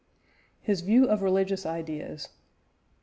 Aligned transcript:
HIS 0.61 0.81
VIEW 0.81 1.03
OF 1.05 1.21
RELIGIOUS 1.21 1.63
IDEAS. 1.67 2.29